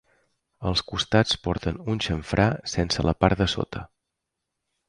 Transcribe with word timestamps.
Els 0.69 0.81
costats 0.91 1.37
porten 1.43 1.77
un 1.95 2.01
xamfrà 2.07 2.49
sense 2.75 3.07
la 3.09 3.17
part 3.25 3.45
de 3.45 3.49
sota. 3.57 3.85